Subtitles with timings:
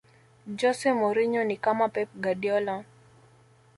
[0.59, 2.75] jose mourinho ni kama pep guardiola